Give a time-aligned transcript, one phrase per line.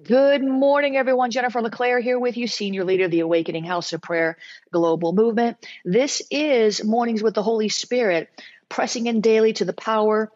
[0.00, 1.32] Good morning, everyone.
[1.32, 4.36] Jennifer LeClaire here with you, Senior Leader of the Awakening House of Prayer
[4.70, 5.56] Global Movement.
[5.84, 8.28] This is Mornings with the Holy Spirit,
[8.68, 10.30] pressing in daily to the power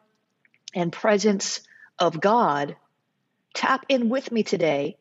[0.74, 1.60] and presence
[1.96, 2.74] of God.
[3.54, 4.96] Tap in with me today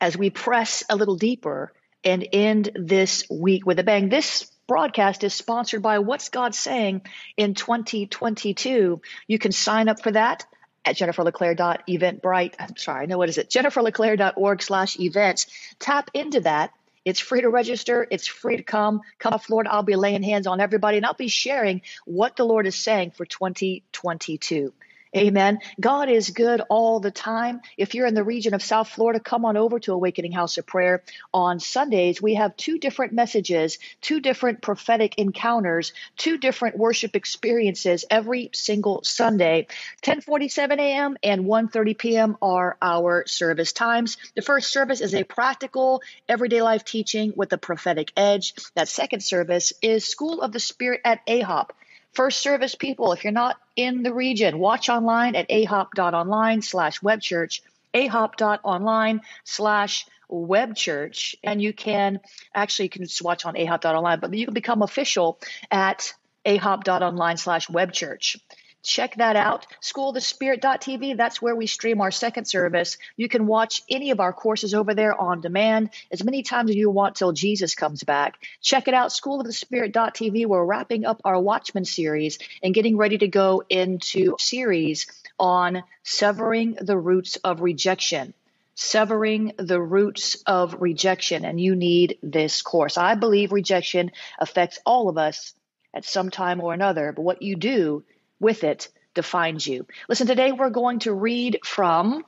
[0.00, 4.08] as we press a little deeper and end this week with a bang.
[4.08, 7.02] This broadcast is sponsored by What's God Saying
[7.36, 9.00] in 2022.
[9.28, 10.44] You can sign up for that
[10.88, 12.54] at jenniferleclaire.eventbrite.
[12.58, 13.50] I'm sorry, no, what is it?
[13.50, 15.46] jenniferleclaire.org slash events.
[15.78, 16.72] Tap into that.
[17.04, 18.06] It's free to register.
[18.10, 19.00] It's free to come.
[19.18, 19.66] Come up, Lord.
[19.66, 23.12] I'll be laying hands on everybody and I'll be sharing what the Lord is saying
[23.12, 24.72] for 2022.
[25.16, 25.60] Amen.
[25.80, 27.62] God is good all the time.
[27.78, 30.66] If you're in the region of South Florida, come on over to Awakening House of
[30.66, 31.02] Prayer.
[31.32, 38.04] On Sundays, we have two different messages, two different prophetic encounters, two different worship experiences
[38.10, 39.66] every single Sunday.
[40.02, 41.16] 10:47 a.m.
[41.22, 42.36] and 1:30 p.m.
[42.42, 44.18] are our service times.
[44.36, 48.54] The first service is a practical everyday life teaching with a prophetic edge.
[48.74, 51.70] That second service is School of the Spirit at AHOP.
[52.12, 57.60] First service people, if you're not in the region, watch online at ahop.online slash webchurch,
[57.94, 62.20] ahop.online slash webchurch, and you can
[62.54, 65.38] actually you can just watch on ahop.online, but you can become official
[65.70, 66.12] at
[66.44, 68.36] ahop.online slash webchurch.
[68.82, 69.66] Check that out.
[69.82, 72.96] Schoolthespirit.tv, that's where we stream our second service.
[73.16, 76.76] You can watch any of our courses over there on demand as many times as
[76.76, 78.38] you want till Jesus comes back.
[78.62, 80.46] Check it out, schoolofthespirit.tv.
[80.46, 85.06] We're wrapping up our Watchman series and getting ready to go into series
[85.38, 88.32] on severing the roots of rejection
[88.80, 92.96] severing the roots of rejection, and you need this course.
[92.96, 95.52] I believe rejection affects all of us
[95.92, 98.04] at some time or another, but what you do
[98.40, 99.86] with it defines you.
[100.08, 102.24] Listen, today we're going to read from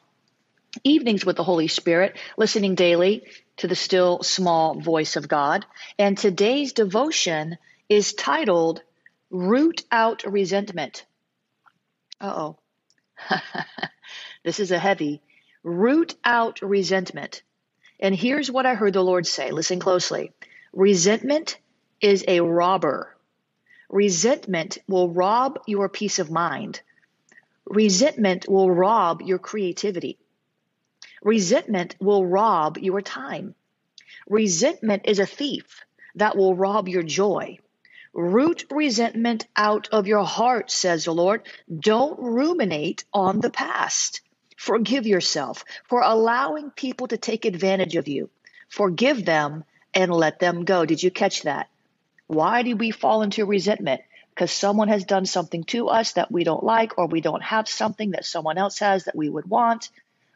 [0.84, 3.25] Evenings with the Holy Spirit, listening daily
[3.58, 5.67] to the still small voice of God.
[5.98, 7.58] And today's devotion
[7.89, 8.83] is titled
[9.30, 11.05] Root Out Resentment.
[12.20, 12.58] Uh oh.
[14.45, 15.23] this is a heavy.
[15.62, 17.42] Root out resentment.
[17.98, 19.51] And here's what I heard the Lord say.
[19.51, 20.33] Listen closely.
[20.73, 21.58] Resentment
[22.01, 23.14] is a robber
[23.90, 26.80] Resentment will rob your peace of mind.
[27.67, 30.17] Resentment will rob your creativity.
[31.23, 33.56] Resentment will rob your time.
[34.29, 35.84] Resentment is a thief
[36.14, 37.58] that will rob your joy.
[38.12, 41.42] Root resentment out of your heart, says the Lord.
[41.68, 44.20] Don't ruminate on the past.
[44.56, 48.30] Forgive yourself for allowing people to take advantage of you.
[48.68, 49.64] Forgive them
[49.95, 50.86] and let them go.
[50.86, 51.68] Did you catch that?
[52.30, 54.02] Why do we fall into resentment?
[54.33, 57.67] Because someone has done something to us that we don't like, or we don't have
[57.67, 59.89] something that someone else has that we would want.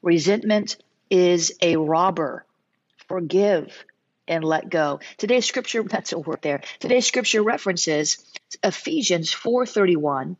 [0.02, 0.76] Resentment
[1.08, 2.44] is a robber.
[3.06, 3.84] Forgive
[4.26, 4.98] and let go.
[5.18, 6.62] Today's scripture, that's a word there.
[6.80, 8.18] Today's scripture references
[8.64, 10.34] Ephesians 4:31,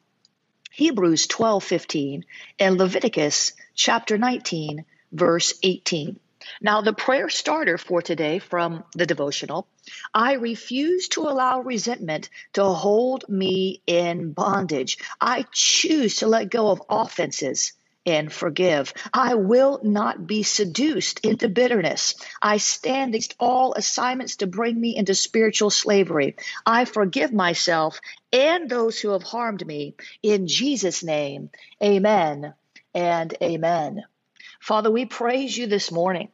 [0.72, 2.24] Hebrews 12:15,
[2.58, 6.18] and Leviticus chapter 19, verse 18.
[6.62, 9.68] Now, the prayer starter for today from the devotional
[10.14, 14.98] I refuse to allow resentment to hold me in bondage.
[15.20, 17.72] I choose to let go of offenses
[18.06, 18.92] and forgive.
[19.12, 22.16] I will not be seduced into bitterness.
[22.42, 26.36] I stand against all assignments to bring me into spiritual slavery.
[26.66, 28.00] I forgive myself
[28.32, 29.94] and those who have harmed me.
[30.22, 31.50] In Jesus' name,
[31.82, 32.54] amen
[32.94, 34.02] and amen.
[34.60, 36.30] Father, we praise you this morning.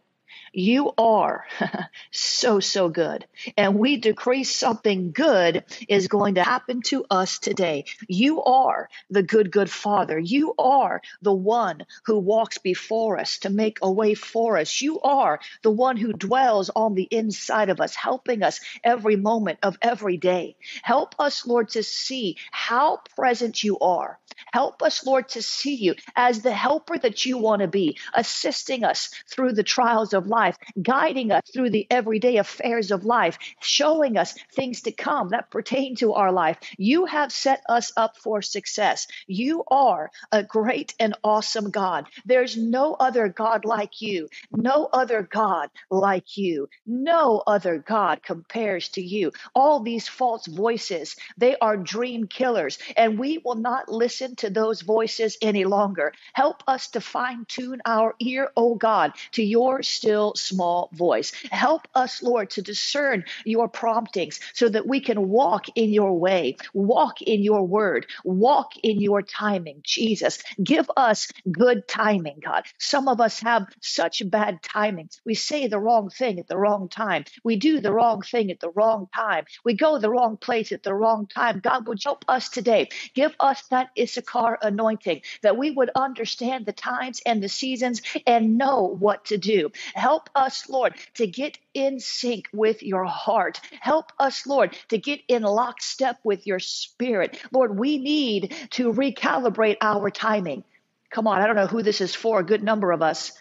[0.53, 1.47] You are
[2.11, 3.25] so, so good.
[3.57, 7.85] And we decree something good is going to happen to us today.
[8.09, 10.19] You are the good, good Father.
[10.19, 14.81] You are the one who walks before us to make a way for us.
[14.83, 19.61] You are the one who dwells on the inside of us, helping us every moment
[19.63, 20.57] of every day.
[20.83, 24.19] Help us, Lord, to see how present you are.
[24.53, 28.85] Help us, Lord, to see you as the helper that you want to be, assisting
[28.85, 33.37] us through the trials of life life, guiding us through the everyday affairs of life,
[33.61, 36.57] showing us things to come that pertain to our life.
[36.79, 39.07] You have set us up for success.
[39.27, 42.07] You are a great and awesome God.
[42.25, 48.89] There's no other God like you, no other God like you, no other God compares
[48.91, 49.33] to you.
[49.55, 54.81] All these false voices, they are dream killers, and we will not listen to those
[54.81, 56.13] voices any longer.
[56.33, 61.33] Help us to fine tune our ear, oh God, to your still still small voice.
[61.51, 66.57] Help us, Lord, to discern your promptings so that we can walk in your way,
[66.75, 69.81] walk in your word, walk in your timing.
[69.85, 72.65] Jesus, give us good timing, God.
[72.79, 75.09] Some of us have such bad timing.
[75.25, 77.25] We say the wrong thing at the wrong time.
[77.45, 79.45] We do the wrong thing at the wrong time.
[79.65, 81.61] We go the wrong place at the wrong time.
[81.61, 82.89] God, would help us today.
[83.15, 88.59] Give us that Issachar anointing that we would understand the times and the seasons and
[88.59, 89.71] know what to do.
[89.95, 93.61] Help us, Lord, to get in sync with your heart.
[93.81, 97.41] Help us, Lord, to get in lockstep with your spirit.
[97.53, 100.65] Lord, we need to recalibrate our timing.
[101.11, 103.33] Come on, I don't know who this is for, a good number of us.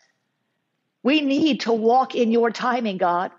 [1.04, 3.32] We need to walk in your timing, God.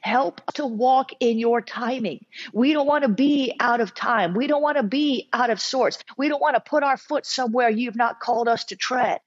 [0.00, 2.26] Help to walk in your timing.
[2.52, 4.34] We don't want to be out of time.
[4.34, 5.98] We don't want to be out of sorts.
[6.16, 9.20] We don't want to put our foot somewhere you've not called us to tread.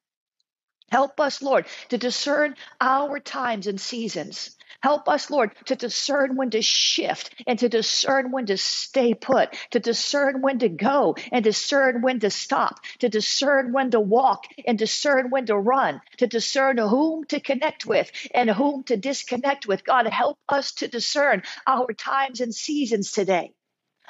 [0.91, 4.57] Help us, Lord, to discern our times and seasons.
[4.81, 9.55] Help us, Lord, to discern when to shift and to discern when to stay put,
[9.71, 14.45] to discern when to go and discern when to stop, to discern when to walk
[14.65, 19.67] and discern when to run, to discern whom to connect with and whom to disconnect
[19.67, 19.83] with.
[19.85, 23.53] God, help us to discern our times and seasons today.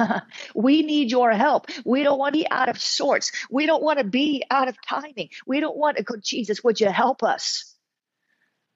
[0.56, 1.68] we need your help.
[1.86, 3.32] We don't want to be out of sorts.
[3.50, 5.30] We don't want to be out of timing.
[5.46, 7.76] We don't want to go, Jesus, would you help us?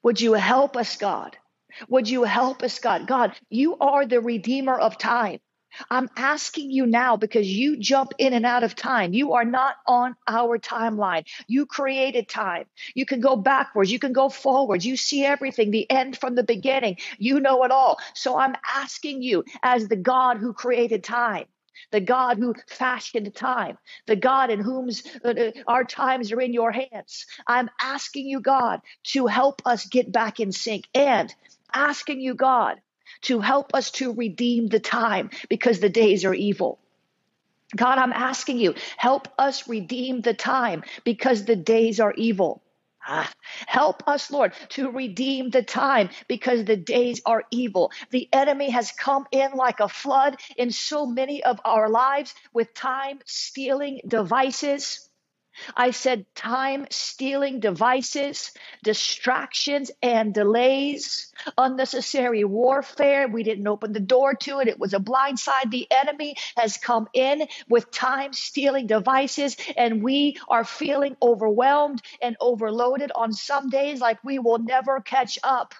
[0.02, 1.36] Would you help us, God?
[1.88, 3.06] Would you help us, God?
[3.06, 5.40] God, you are the redeemer of time.
[5.90, 9.12] I'm asking you now because you jump in and out of time.
[9.12, 11.24] You are not on our timeline.
[11.46, 12.66] You created time.
[12.94, 13.90] You can go backwards.
[13.92, 14.86] You can go forwards.
[14.86, 16.98] You see everything, the end from the beginning.
[17.18, 17.98] You know it all.
[18.14, 21.46] So I'm asking you, as the God who created time,
[21.90, 26.52] the God who fashioned time, the God in whom's uh, uh our times are in
[26.52, 27.26] your hands.
[27.46, 28.80] I'm asking you, God,
[29.12, 31.32] to help us get back in sync and
[31.72, 32.80] asking you, God,
[33.22, 36.78] to help us to redeem the time because the days are evil.
[37.74, 42.62] God, I'm asking you, help us redeem the time because the days are evil.
[43.08, 43.30] Ah,
[43.66, 47.92] help us, Lord, to redeem the time because the days are evil.
[48.10, 52.74] The enemy has come in like a flood in so many of our lives with
[52.74, 55.08] time stealing devices
[55.76, 63.28] I said time stealing devices, distractions and delays, unnecessary warfare.
[63.28, 64.68] We didn't open the door to it.
[64.68, 65.70] It was a blind side.
[65.70, 72.36] The enemy has come in with time stealing devices, and we are feeling overwhelmed and
[72.40, 75.74] overloaded on some days like we will never catch up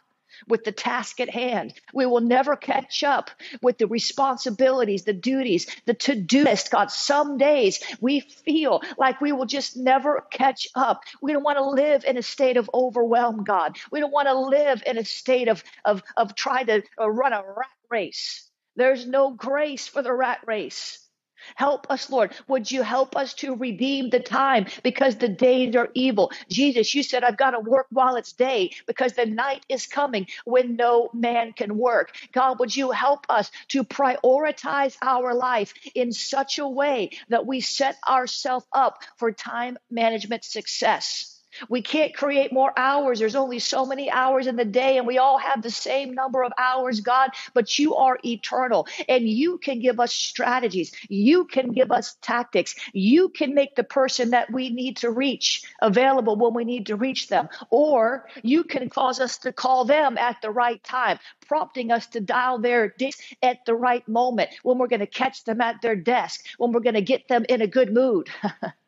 [0.48, 1.74] with the task at hand.
[1.92, 3.30] We will never catch up
[3.62, 6.70] with the responsibilities, the duties, the to do list.
[6.70, 11.02] God, some days we feel like we will just never catch up.
[11.22, 13.76] We don't want to live in a state of overwhelm, God.
[13.90, 17.32] We don't want to live in a state of, of, of trying to uh, run
[17.32, 18.48] a rat race.
[18.76, 21.05] There's no grace for the rat race.
[21.54, 22.32] Help us, Lord.
[22.48, 26.32] Would you help us to redeem the time because the days are evil?
[26.48, 30.26] Jesus, you said, I've got to work while it's day because the night is coming
[30.44, 32.14] when no man can work.
[32.32, 37.60] God, would you help us to prioritize our life in such a way that we
[37.60, 41.35] set ourselves up for time management success?
[41.68, 43.18] We can't create more hours.
[43.18, 46.42] There's only so many hours in the day, and we all have the same number
[46.42, 50.92] of hours, God, but you are eternal and you can give us strategies.
[51.08, 52.74] You can give us tactics.
[52.92, 56.96] You can make the person that we need to reach available when we need to
[56.96, 61.90] reach them, or you can cause us to call them at the right time, prompting
[61.90, 65.60] us to dial their disc at the right moment when we're going to catch them
[65.60, 68.28] at their desk, when we're going to get them in a good mood.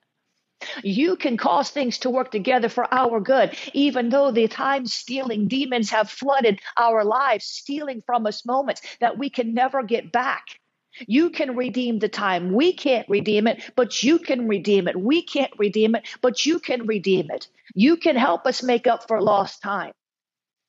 [0.82, 5.48] You can cause things to work together for our good, even though the time stealing
[5.48, 10.58] demons have flooded our lives, stealing from us moments that we can never get back.
[11.06, 12.52] You can redeem the time.
[12.52, 14.96] We can't redeem it, but you can redeem it.
[14.98, 17.46] We can't redeem it, but you can redeem it.
[17.74, 19.92] You can help us make up for lost time.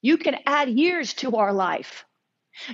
[0.01, 2.05] You can add years to our life.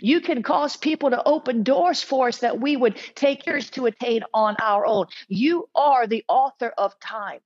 [0.02, 3.86] You can cause people to open doors for us that we would take years to
[3.86, 5.08] attain on our own.
[5.28, 7.40] You are the author of time.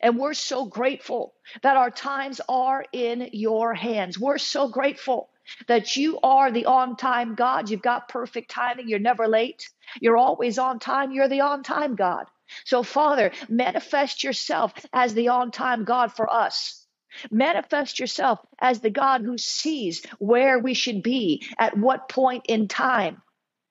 [0.00, 4.18] And we're so grateful that our times are in your hands.
[4.18, 5.30] We're so grateful
[5.66, 7.68] that you are the on time God.
[7.70, 8.88] You've got perfect timing.
[8.88, 9.68] You're never late.
[10.00, 11.12] You're always on time.
[11.12, 12.26] You're the on time God.
[12.64, 16.81] So, Father, manifest yourself as the on time God for us.
[17.30, 22.68] Manifest yourself as the God who sees where we should be at what point in
[22.68, 23.22] time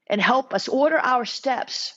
[0.07, 1.93] and help us order our steps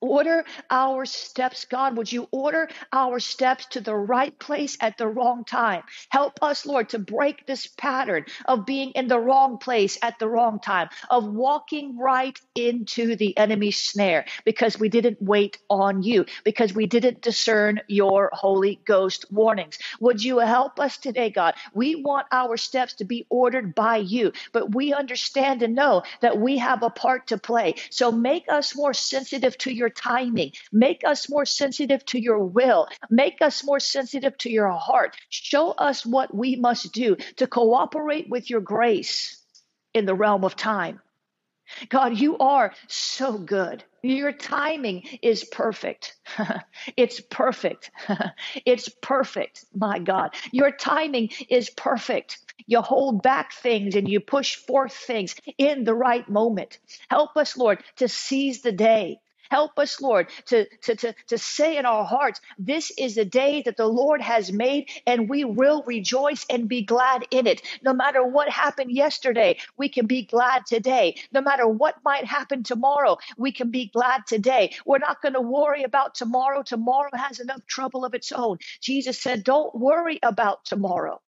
[0.00, 1.96] Order our steps, God.
[1.98, 5.82] Would you order our steps to the right place at the wrong time?
[6.08, 10.26] Help us, Lord, to break this pattern of being in the wrong place at the
[10.28, 16.24] wrong time, of walking right into the enemy's snare because we didn't wait on you,
[16.44, 19.78] because we didn't discern your Holy Ghost warnings.
[20.00, 21.54] Would you help us today, God?
[21.74, 26.38] We want our steps to be ordered by you, but we understand and know that
[26.38, 27.74] we have a part to play.
[27.90, 30.52] So make us more sensitive to your timing.
[30.72, 32.88] Make us more sensitive to your will.
[33.10, 35.16] Make us more sensitive to your heart.
[35.28, 39.42] Show us what we must do to cooperate with your grace
[39.94, 41.00] in the realm of time.
[41.88, 43.84] God, you are so good.
[44.02, 46.16] Your timing is perfect.
[46.96, 47.90] it's perfect.
[48.66, 50.34] it's perfect, my God.
[50.52, 52.38] Your timing is perfect.
[52.66, 56.78] You hold back things and you push forth things in the right moment.
[57.08, 59.20] Help us, Lord, to seize the day.
[59.50, 63.62] Help us, Lord, to, to, to, to say in our hearts, this is the day
[63.62, 67.62] that the Lord has made, and we will rejoice and be glad in it.
[67.82, 71.16] No matter what happened yesterday, we can be glad today.
[71.32, 74.74] No matter what might happen tomorrow, we can be glad today.
[74.86, 76.62] We're not going to worry about tomorrow.
[76.62, 78.58] Tomorrow has enough trouble of its own.
[78.80, 81.20] Jesus said, Don't worry about tomorrow.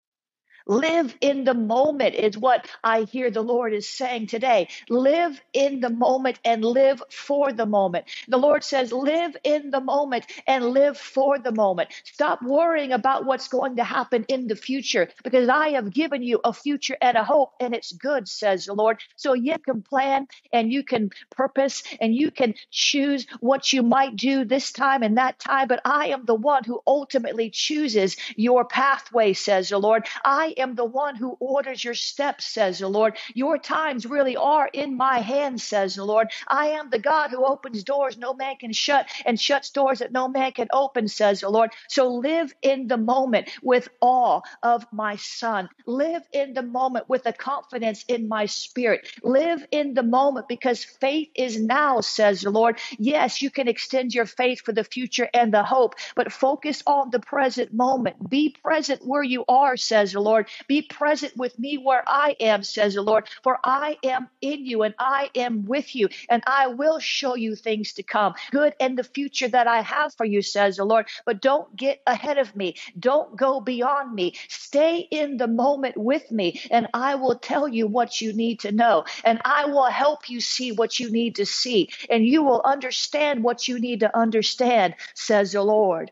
[0.67, 4.69] Live in the moment is what I hear the Lord is saying today.
[4.89, 8.05] Live in the moment and live for the moment.
[8.27, 11.89] The Lord says, live in the moment and live for the moment.
[12.05, 16.39] Stop worrying about what's going to happen in the future because I have given you
[16.43, 18.99] a future and a hope and it's good, says the Lord.
[19.17, 24.15] So you can plan and you can purpose and you can choose what you might
[24.15, 25.67] do this time and that time.
[25.67, 30.05] But I am the one who ultimately chooses your pathway, says the Lord.
[30.25, 33.17] I am the one who orders your steps, says the Lord.
[33.33, 36.29] Your times really are in my hands, says the Lord.
[36.47, 40.11] I am the God who opens doors no man can shut and shuts doors that
[40.11, 41.71] no man can open, says the Lord.
[41.89, 45.69] So live in the moment with awe of my son.
[45.85, 49.07] Live in the moment with a confidence in my spirit.
[49.23, 52.79] Live in the moment because faith is now, says the Lord.
[52.97, 57.09] Yes, you can extend your faith for the future and the hope, but focus on
[57.11, 58.29] the present moment.
[58.29, 60.40] Be present where you are, says the Lord.
[60.41, 60.67] Lord.
[60.67, 64.83] Be present with me where I am, says the Lord, for I am in you
[64.83, 68.97] and I am with you, and I will show you things to come, good and
[68.97, 71.07] the future that I have for you, says the Lord.
[71.25, 72.75] But don't get ahead of me.
[72.99, 74.33] Don't go beyond me.
[74.49, 78.71] Stay in the moment with me, and I will tell you what you need to
[78.71, 82.61] know, and I will help you see what you need to see, and you will
[82.65, 86.11] understand what you need to understand, says the Lord.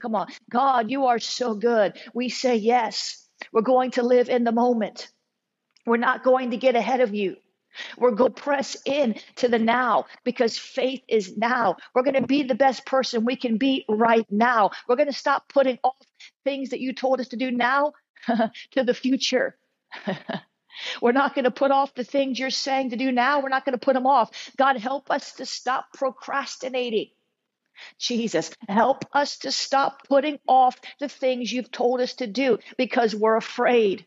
[0.00, 0.28] Come on.
[0.50, 1.98] God, you are so good.
[2.14, 3.26] We say yes.
[3.52, 5.08] We're going to live in the moment.
[5.86, 7.36] We're not going to get ahead of you.
[7.98, 11.76] We're going to press in to the now because faith is now.
[11.94, 14.70] We're going to be the best person we can be right now.
[14.88, 15.96] We're going to stop putting off
[16.44, 17.92] things that you told us to do now
[18.26, 19.56] to the future.
[21.02, 23.40] We're not going to put off the things you're saying to do now.
[23.42, 24.30] We're not going to put them off.
[24.56, 27.08] God, help us to stop procrastinating.
[27.98, 33.14] Jesus, help us to stop putting off the things you've told us to do because
[33.14, 34.06] we're afraid,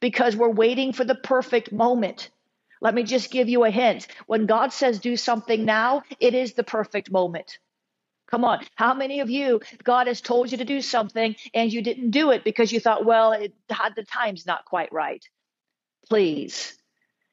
[0.00, 2.30] because we're waiting for the perfect moment.
[2.80, 4.08] Let me just give you a hint.
[4.26, 7.58] When God says do something now, it is the perfect moment.
[8.28, 8.64] Come on.
[8.74, 12.30] How many of you, God has told you to do something and you didn't do
[12.30, 15.24] it because you thought, well, it, the time's not quite right?
[16.08, 16.76] Please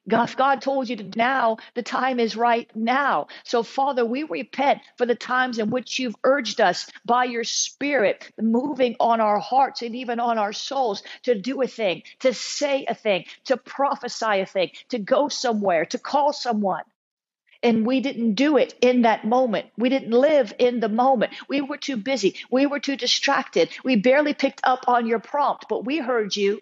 [0.09, 3.27] God, God told you to now, the time is right now.
[3.43, 8.29] So, Father, we repent for the times in which you've urged us by your Spirit,
[8.39, 12.85] moving on our hearts and even on our souls to do a thing, to say
[12.87, 16.83] a thing, to prophesy a thing, to go somewhere, to call someone.
[17.61, 19.67] And we didn't do it in that moment.
[19.77, 21.33] We didn't live in the moment.
[21.49, 22.35] We were too busy.
[22.49, 23.69] We were too distracted.
[23.83, 26.61] We barely picked up on your prompt, but we heard you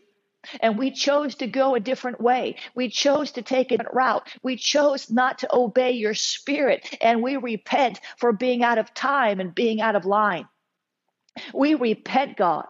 [0.61, 2.55] and we chose to go a different way.
[2.75, 4.27] We chose to take a different route.
[4.43, 6.87] We chose not to obey your spirit.
[7.01, 10.47] And we repent for being out of time and being out of line.
[11.53, 12.65] We repent, God.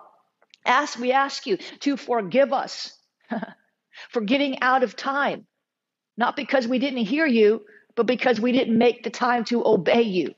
[0.65, 2.93] Ask, we ask you to forgive us
[4.09, 5.45] for getting out of time.
[6.17, 7.63] Not because we didn't hear you,
[7.95, 10.33] but because we didn't make the time to obey you.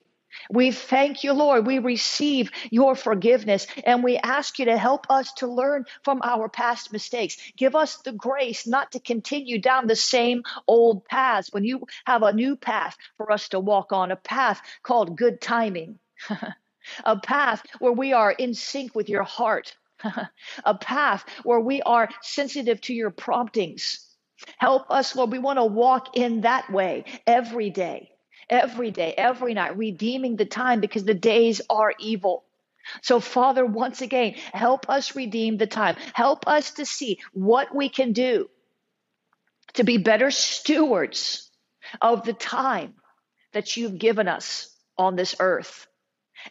[0.52, 1.66] We thank you, Lord.
[1.66, 6.50] We receive your forgiveness and we ask you to help us to learn from our
[6.50, 7.38] past mistakes.
[7.58, 12.24] Give us the grace not to continue down the same old paths when you have
[12.24, 16.00] a new path for us to walk on, a path called good timing,
[17.06, 19.76] a path where we are in sync with your heart,
[20.66, 24.06] a path where we are sensitive to your promptings.
[24.58, 25.32] Help us, Lord.
[25.32, 28.12] We want to walk in that way every day
[28.50, 32.44] every day, every night, redeeming the time because the days are evil.
[33.02, 35.96] So, Father, once again, help us redeem the time.
[36.14, 38.50] Help us to see what we can do
[39.74, 41.50] to be better stewards
[42.02, 42.96] of the time
[43.54, 45.88] that you've given us on this earth.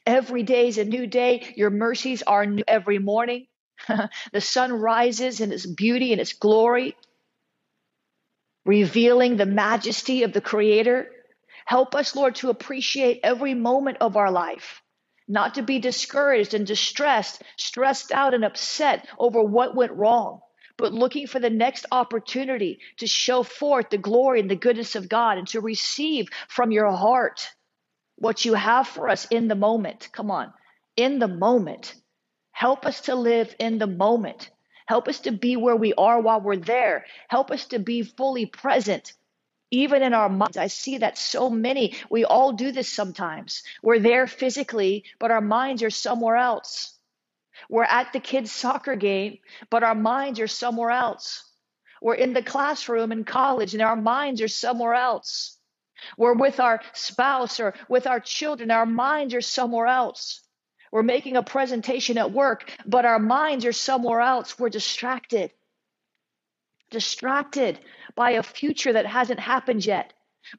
[0.06, 1.52] Every day is a new day.
[1.56, 3.46] Your mercies are new every morning.
[4.32, 6.96] the sun rises in its beauty and its glory,
[8.64, 11.08] revealing the majesty of the Creator.
[11.68, 14.80] Help us, Lord, to appreciate every moment of our life,
[15.28, 20.40] not to be discouraged and distressed, stressed out and upset over what went wrong,
[20.78, 25.10] but looking for the next opportunity to show forth the glory and the goodness of
[25.10, 27.50] God and to receive from your heart
[28.16, 30.08] what you have for us in the moment.
[30.10, 30.54] Come on,
[30.96, 31.94] in the moment.
[32.50, 34.48] Help us to live in the moment.
[34.86, 37.04] Help us to be where we are while we're there.
[37.28, 39.12] Help us to be fully present,
[39.70, 40.56] even in our minds.
[40.56, 43.62] I see that so many, we all do this sometimes.
[43.82, 46.94] We're there physically, but our minds are somewhere else.
[47.68, 49.38] We're at the kids' soccer game,
[49.70, 51.44] but our minds are somewhere else.
[52.00, 55.58] We're in the classroom in college, and our minds are somewhere else.
[56.16, 60.42] We're with our spouse or with our children, our minds are somewhere else.
[60.92, 64.58] We're making a presentation at work, but our minds are somewhere else.
[64.58, 65.50] We're distracted.
[66.90, 67.78] Distracted
[68.18, 70.12] by a future that hasn't happened yet,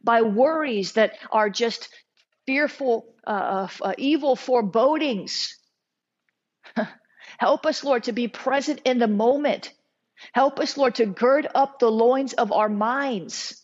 [0.04, 1.90] by worries that are just
[2.48, 5.58] fearful, uh, uh, evil forebodings.
[7.38, 9.74] Help us, Lord, to be present in the moment.
[10.34, 13.60] Help us, Lord, to gird up the loins of our minds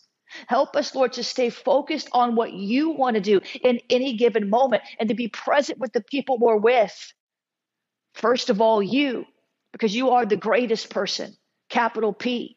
[0.48, 4.50] Help us, Lord, to stay focused on what you want to do in any given
[4.50, 7.12] moment and to be present with the people we're with.
[8.14, 9.26] First of all, you,
[9.72, 11.36] because you are the greatest person,
[11.68, 12.55] capital P.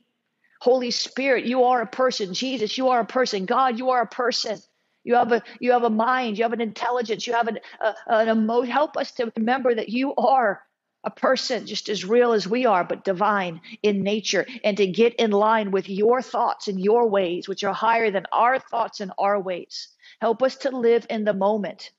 [0.60, 2.34] Holy Spirit, you are a person.
[2.34, 3.46] Jesus, you are a person.
[3.46, 4.60] God, you are a person.
[5.04, 6.38] You have a you have a mind.
[6.38, 7.28] You have an intelligence.
[7.28, 7.60] You have an
[8.08, 8.72] an emotion.
[8.72, 10.62] Help us to remember that you are
[11.06, 15.16] a person just as real as we are, but divine in nature, and to get
[15.16, 19.12] in line with your thoughts and your ways, which are higher than our thoughts and
[19.18, 19.90] our ways.
[20.22, 21.92] Help us to live in the moment.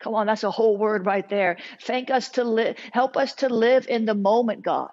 [0.00, 1.58] Come on, that's a whole word right there.
[1.82, 4.90] Thank us to live, help us to live in the moment, God.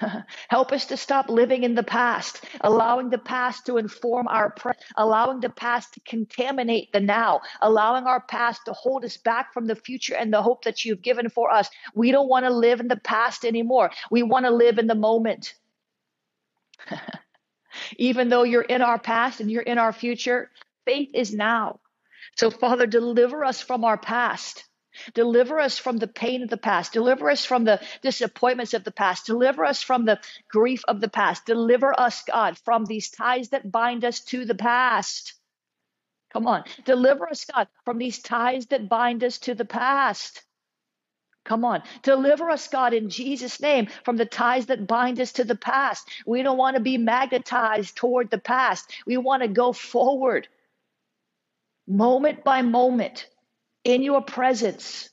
[0.48, 4.84] Help us to stop living in the past, allowing the past to inform our present,
[4.96, 9.66] allowing the past to contaminate the now, allowing our past to hold us back from
[9.66, 11.68] the future and the hope that you've given for us.
[11.94, 13.90] We don't want to live in the past anymore.
[14.10, 15.54] We want to live in the moment.
[17.96, 20.50] Even though you're in our past and you're in our future,
[20.84, 21.80] faith is now.
[22.36, 24.64] So, Father, deliver us from our past.
[25.14, 26.92] Deliver us from the pain of the past.
[26.92, 29.26] Deliver us from the disappointments of the past.
[29.26, 31.46] Deliver us from the grief of the past.
[31.46, 35.34] Deliver us, God, from these ties that bind us to the past.
[36.32, 36.64] Come on.
[36.84, 40.42] Deliver us, God, from these ties that bind us to the past.
[41.44, 41.82] Come on.
[42.02, 46.08] Deliver us, God, in Jesus' name, from the ties that bind us to the past.
[46.24, 48.90] We don't want to be magnetized toward the past.
[49.06, 50.48] We want to go forward,
[51.86, 53.28] moment by moment
[53.84, 55.08] in your presence,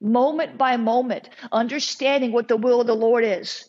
[0.00, 3.68] moment by moment, understanding what the will of the Lord is,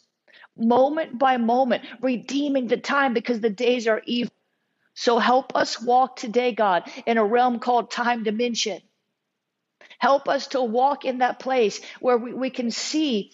[0.57, 4.33] moment by moment, redeeming the time because the days are evil.
[4.95, 8.79] So help us walk today, God, in a realm called time dimension.
[9.97, 13.31] Help us to walk in that place where we, we can see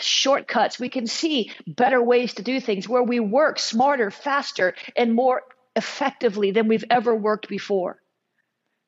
[0.00, 5.14] shortcuts, we can see better ways to do things, where we work smarter, faster, and
[5.14, 5.42] more
[5.76, 8.00] effectively than we've ever worked before.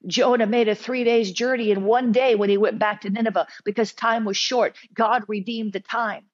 [0.07, 3.47] Jonah made a three days journey in one day when he went back to Nineveh
[3.65, 4.77] because time was short.
[4.95, 6.25] God redeemed the time.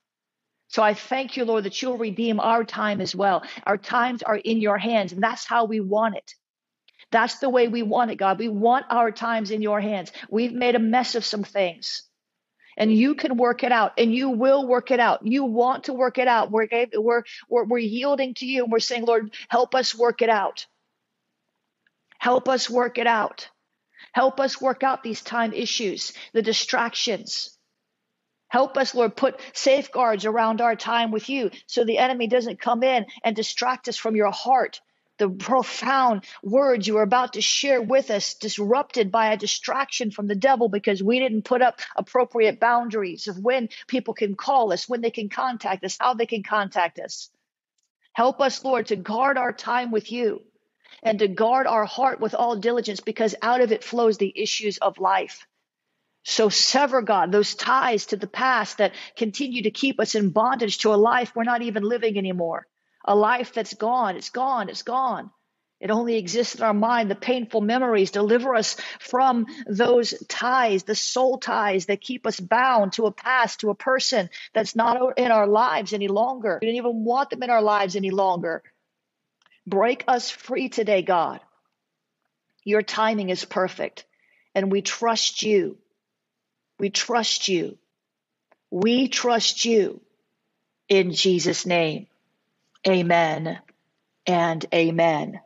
[0.68, 3.44] So I thank you, Lord, that you'll redeem our time as well.
[3.64, 6.34] Our times are in your hands, and that's how we want it.
[7.12, 8.38] That's the way we want it, God.
[8.38, 10.10] We want our times in your hands.
[10.28, 12.02] We've made a mess of some things,
[12.76, 15.24] and you can work it out, and you will work it out.
[15.24, 16.50] You want to work it out.
[16.50, 20.28] We're, we're, we're, we're yielding to you, and we're saying, Lord, help us work it
[20.28, 20.66] out.
[22.18, 23.50] Help us work it out.
[24.12, 27.56] Help us work out these time issues, the distractions.
[28.48, 32.82] Help us, Lord, put safeguards around our time with you so the enemy doesn't come
[32.82, 34.80] in and distract us from your heart.
[35.18, 40.26] The profound words you are about to share with us, disrupted by a distraction from
[40.26, 44.88] the devil because we didn't put up appropriate boundaries of when people can call us,
[44.88, 47.30] when they can contact us, how they can contact us.
[48.12, 50.42] Help us, Lord, to guard our time with you
[51.02, 54.78] and to guard our heart with all diligence because out of it flows the issues
[54.78, 55.46] of life.
[56.24, 60.78] So sever, God, those ties to the past that continue to keep us in bondage
[60.78, 62.66] to a life we're not even living anymore.
[63.04, 65.30] A life that's gone, it's gone, it's gone.
[65.78, 68.10] It only exists in our mind, the painful memories.
[68.10, 73.60] Deliver us from those ties, the soul ties that keep us bound to a past,
[73.60, 76.58] to a person that's not in our lives any longer.
[76.60, 78.62] We don't even want them in our lives any longer.
[79.66, 81.40] Break us free today, God.
[82.64, 84.04] Your timing is perfect,
[84.54, 85.78] and we trust you.
[86.78, 87.78] We trust you.
[88.70, 90.00] We trust you
[90.88, 92.06] in Jesus' name.
[92.86, 93.58] Amen
[94.26, 95.40] and amen.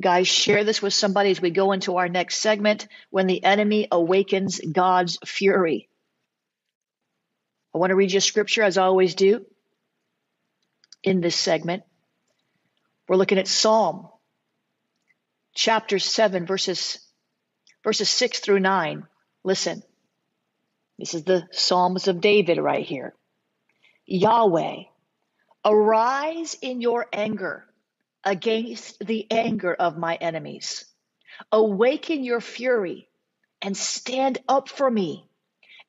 [0.00, 3.86] Guys, share this with somebody as we go into our next segment when the enemy
[3.90, 5.88] awakens God's fury.
[7.74, 9.44] I want to read you a scripture as I always do
[11.02, 11.84] in this segment.
[13.08, 14.08] We're looking at Psalm
[15.54, 16.98] chapter 7 verses
[17.82, 19.06] verses 6 through 9.
[19.44, 19.82] Listen.
[20.98, 23.14] This is the Psalms of David right here.
[24.06, 24.84] Yahweh,
[25.64, 27.64] arise in your anger
[28.22, 30.84] against the anger of my enemies.
[31.52, 33.08] Awaken your fury
[33.60, 35.28] and stand up for me.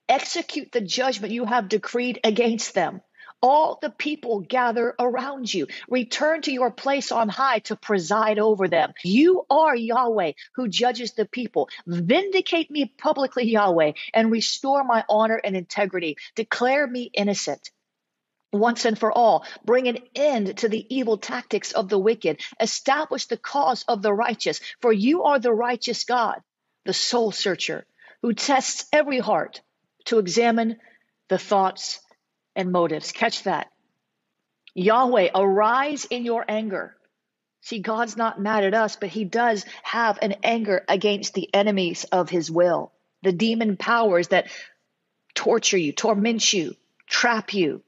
[0.10, 3.02] Execute the judgment you have decreed against them.
[3.48, 5.68] All the people gather around you.
[5.88, 8.94] Return to your place on high to preside over them.
[9.04, 11.70] You are Yahweh who judges the people.
[11.86, 16.18] Vindicate me publicly, Yahweh, and restore my honor and integrity.
[16.34, 17.70] Declare me innocent
[18.52, 19.46] once and for all.
[19.64, 22.42] Bring an end to the evil tactics of the wicked.
[22.60, 26.42] Establish the cause of the righteous, for you are the righteous God,
[26.86, 27.86] the soul searcher,
[28.24, 29.62] who tests every heart
[30.06, 30.78] to examine
[31.30, 32.00] the thoughts
[32.56, 33.12] and motives.
[33.12, 33.72] Catch that.
[34.74, 36.96] Yahweh, arise in your anger.
[37.62, 42.04] See, God's not mad at us, but He does have an anger against the enemies
[42.06, 42.92] of His will,
[43.24, 44.48] the demon powers that
[45.34, 46.76] torture you, torment you,
[47.08, 47.82] trap you,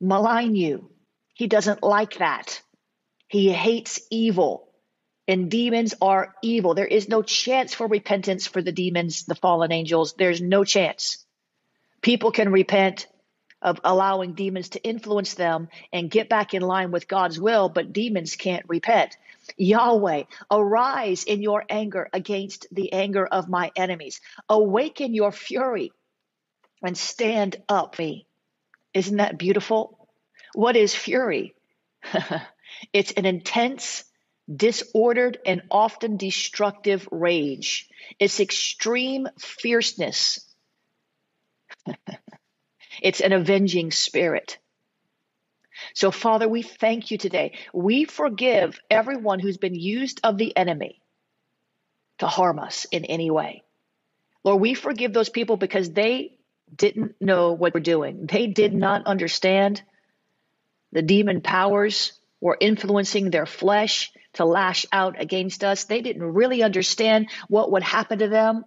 [0.00, 0.90] malign you.
[1.34, 2.60] He doesn't like that.
[3.28, 4.64] He hates evil.
[5.28, 6.74] And demons are evil.
[6.74, 10.14] There is no chance for repentance for the demons, the fallen angels.
[10.14, 11.24] There's no chance.
[12.00, 13.06] People can repent
[13.60, 17.92] of allowing demons to influence them and get back in line with God's will, but
[17.92, 19.16] demons can't repent.
[19.56, 24.20] Yahweh, arise in your anger against the anger of my enemies.
[24.48, 25.92] Awaken your fury
[26.82, 28.26] and stand up me.
[28.94, 30.08] Isn't that beautiful?
[30.54, 31.54] What is fury?
[32.92, 34.04] it's an intense,
[34.54, 37.88] disordered, and often destructive rage.
[38.18, 40.40] It's extreme fierceness.
[43.02, 44.58] it's an avenging spirit.
[45.94, 47.56] So, Father, we thank you today.
[47.72, 51.00] We forgive everyone who's been used of the enemy
[52.18, 53.62] to harm us in any way.
[54.44, 56.38] Lord, we forgive those people because they
[56.74, 58.26] didn't know what we're doing.
[58.26, 59.82] They did not understand
[60.92, 65.84] the demon powers were influencing their flesh to lash out against us.
[65.84, 68.64] They didn't really understand what would happen to them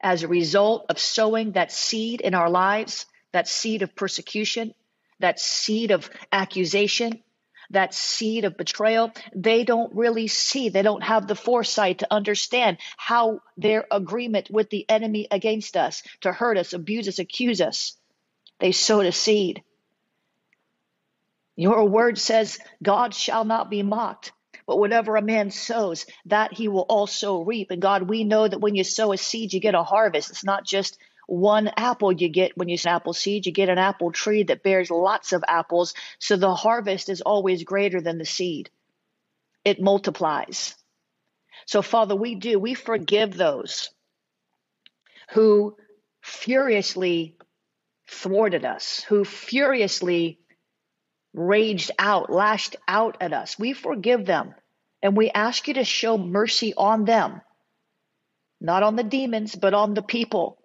[0.00, 4.74] as a result of sowing that seed in our lives, that seed of persecution,
[5.20, 7.22] that seed of accusation,
[7.70, 9.12] that seed of betrayal.
[9.34, 14.70] They don't really see, they don't have the foresight to understand how their agreement with
[14.70, 17.96] the enemy against us to hurt us, abuse us, accuse us.
[18.58, 19.62] They sowed a seed.
[21.56, 24.32] Your word says, God shall not be mocked.
[24.66, 27.72] But whatever a man sows, that he will also reap.
[27.72, 30.30] And God, we know that when you sow a seed, you get a harvest.
[30.30, 30.96] It's not just
[31.30, 34.64] one apple you get when you sow apple seed, you get an apple tree that
[34.64, 35.94] bears lots of apples.
[36.18, 38.68] So the harvest is always greater than the seed,
[39.64, 40.74] it multiplies.
[41.66, 43.90] So, Father, we do, we forgive those
[45.30, 45.76] who
[46.20, 47.36] furiously
[48.08, 50.40] thwarted us, who furiously
[51.32, 53.56] raged out, lashed out at us.
[53.56, 54.52] We forgive them
[55.00, 57.40] and we ask you to show mercy on them,
[58.60, 60.59] not on the demons, but on the people,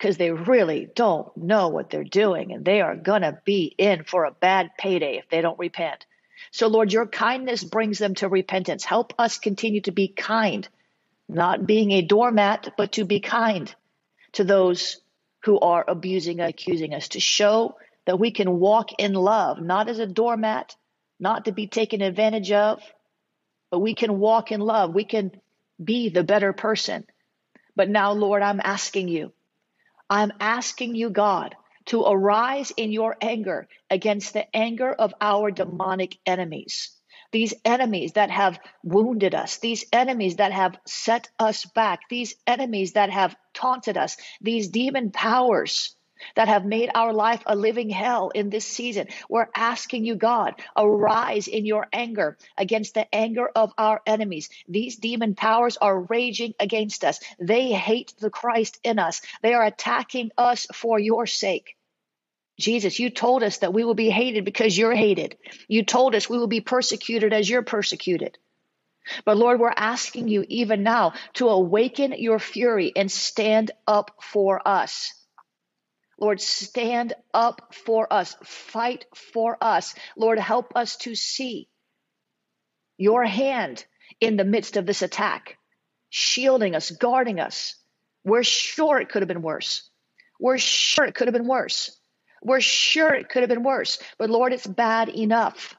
[0.00, 4.02] because they really don't know what they're doing and they are going to be in
[4.02, 6.06] for a bad payday if they don't repent.
[6.52, 8.82] So, Lord, your kindness brings them to repentance.
[8.82, 10.66] Help us continue to be kind,
[11.28, 13.72] not being a doormat, but to be kind
[14.32, 15.02] to those
[15.44, 19.98] who are abusing, accusing us, to show that we can walk in love, not as
[19.98, 20.76] a doormat,
[21.18, 22.82] not to be taken advantage of,
[23.70, 24.94] but we can walk in love.
[24.94, 25.30] We can
[25.82, 27.04] be the better person.
[27.76, 29.32] But now, Lord, I'm asking you,
[30.10, 31.54] I'm asking you, God,
[31.86, 36.90] to arise in your anger against the anger of our demonic enemies.
[37.32, 42.94] These enemies that have wounded us, these enemies that have set us back, these enemies
[42.94, 45.94] that have taunted us, these demon powers
[46.36, 49.08] that have made our life a living hell in this season.
[49.28, 54.48] We're asking you, God, arise in your anger against the anger of our enemies.
[54.68, 57.20] These demon powers are raging against us.
[57.38, 59.22] They hate the Christ in us.
[59.42, 61.76] They are attacking us for your sake.
[62.58, 65.36] Jesus, you told us that we will be hated because you're hated.
[65.66, 68.36] You told us we will be persecuted as you're persecuted.
[69.24, 74.66] But Lord, we're asking you even now to awaken your fury and stand up for
[74.66, 75.14] us.
[76.20, 79.94] Lord, stand up for us, fight for us.
[80.16, 81.68] Lord, help us to see
[82.98, 83.84] your hand
[84.20, 85.56] in the midst of this attack,
[86.10, 87.74] shielding us, guarding us.
[88.22, 89.88] We're sure it could have been worse.
[90.38, 91.98] We're sure it could have been worse.
[92.42, 93.98] We're sure it could have been worse.
[94.18, 95.74] But Lord, it's bad enough.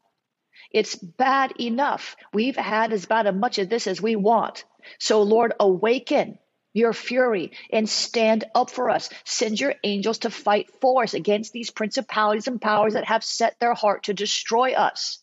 [0.71, 2.15] It's bad enough.
[2.33, 4.63] We've had as bad as much of this as we want.
[4.99, 6.39] So, Lord, awaken
[6.73, 9.09] your fury and stand up for us.
[9.25, 13.59] Send your angels to fight for us against these principalities and powers that have set
[13.59, 15.19] their heart to destroy us.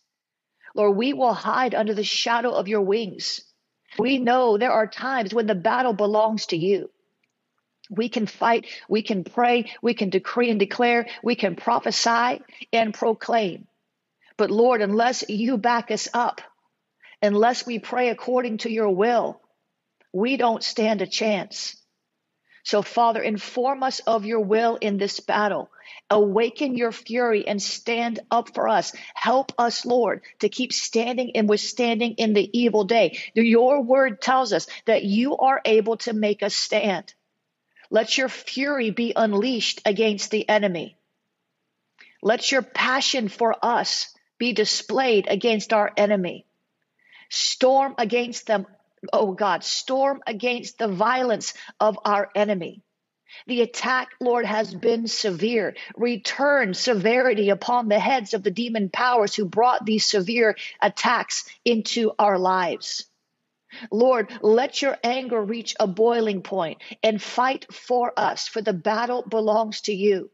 [0.74, 3.40] Lord, we will hide under the shadow of your wings.
[3.98, 6.90] We know there are times when the battle belongs to you.
[7.90, 12.92] We can fight, we can pray, we can decree and declare, we can prophesy and
[12.92, 13.66] proclaim.
[14.37, 16.42] But Lord, unless you back us up,
[17.22, 19.40] unless we pray according to your will,
[20.12, 21.77] we don't stand a chance.
[22.64, 25.71] So, Father, inform us of your will in this battle.
[26.11, 28.92] Awaken your fury and stand up for us.
[29.14, 33.18] Help us, Lord, to keep standing and withstanding in the evil day.
[33.33, 37.14] Your word tells us that you are able to make us stand.
[37.90, 40.99] Let your fury be unleashed against the enemy.
[42.23, 46.44] Let your passion for us be displayed against our enemy.
[47.31, 48.66] Storm against them
[49.12, 52.82] oh God, storm against the violence of our enemy.
[53.46, 55.76] The attack, Lord, has been severe.
[55.96, 62.12] Return severity upon the heads of the demon powers who brought these severe attacks into
[62.18, 63.04] our lives.
[63.90, 69.22] Lord, let your anger reach a boiling point and fight for us, for the battle
[69.22, 70.30] belongs to you.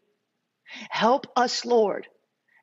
[0.90, 2.06] Help us, Lord,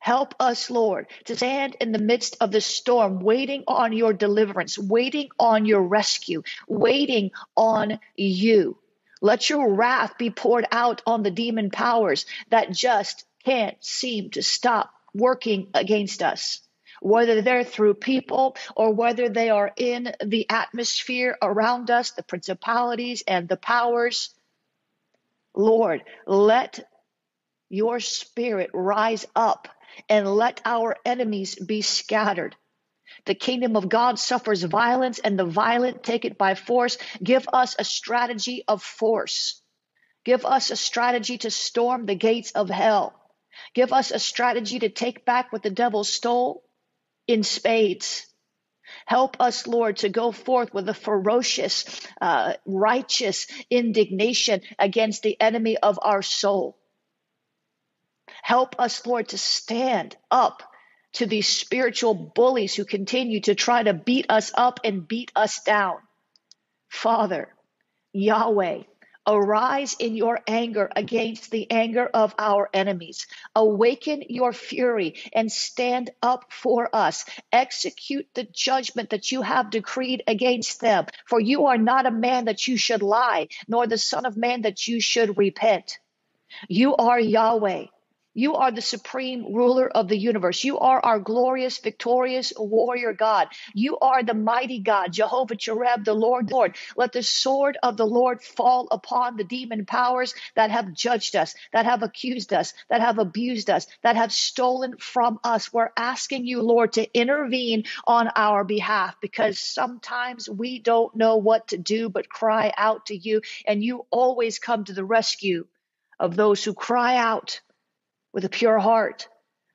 [0.01, 4.75] Help us, Lord, to stand in the midst of the storm, waiting on your deliverance,
[4.75, 8.79] waiting on your rescue, waiting on you.
[9.21, 14.41] Let your wrath be poured out on the demon powers that just can't seem to
[14.41, 16.61] stop working against us.
[16.99, 23.23] Whether they're through people or whether they are in the atmosphere around us, the principalities
[23.27, 24.33] and the powers.
[25.53, 26.89] Lord, let
[27.69, 29.67] your spirit rise up
[30.09, 32.55] and let our enemies be scattered.
[33.25, 36.97] The kingdom of God suffers violence, and the violent take it by force.
[37.23, 39.61] Give us a strategy of force.
[40.23, 43.13] Give us a strategy to storm the gates of hell.
[43.73, 46.63] Give us a strategy to take back what the devil stole
[47.27, 48.27] in spades.
[49.05, 51.85] Help us, Lord, to go forth with a ferocious,
[52.21, 56.77] uh, righteous indignation against the enemy of our soul.
[58.51, 60.61] Help us, Lord, to stand up
[61.13, 65.63] to these spiritual bullies who continue to try to beat us up and beat us
[65.63, 65.99] down.
[66.89, 67.47] Father,
[68.11, 68.81] Yahweh,
[69.25, 73.25] arise in your anger against the anger of our enemies.
[73.55, 77.23] Awaken your fury and stand up for us.
[77.53, 81.05] Execute the judgment that you have decreed against them.
[81.25, 84.63] For you are not a man that you should lie, nor the Son of Man
[84.63, 85.99] that you should repent.
[86.67, 87.85] You are Yahweh.
[88.33, 90.63] You are the supreme ruler of the universe.
[90.63, 93.49] You are our glorious, victorious warrior God.
[93.73, 96.77] You are the mighty God, Jehovah Jireh, the Lord, Lord.
[96.95, 101.55] Let the sword of the Lord fall upon the demon powers that have judged us,
[101.73, 105.73] that have accused us, that have abused us, that have stolen from us.
[105.73, 111.69] We're asking you, Lord, to intervene on our behalf because sometimes we don't know what
[111.69, 115.67] to do but cry out to you, and you always come to the rescue
[116.19, 117.61] of those who cry out
[118.33, 119.27] with a pure heart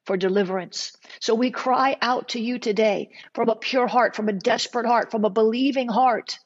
[0.05, 0.97] for deliverance.
[1.21, 5.11] So we cry out to you today from a pure heart, from a desperate heart,
[5.11, 6.38] from a believing heart.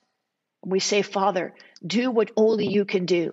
[0.65, 1.55] We say, Father,
[1.87, 3.33] do what only you can do.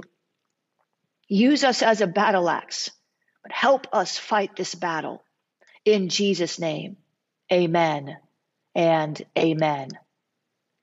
[1.28, 2.90] Use us as a battle axe,
[3.44, 5.24] but help us fight this battle.
[5.86, 6.98] In Jesus' name,
[7.52, 8.18] amen
[8.76, 9.90] and amen.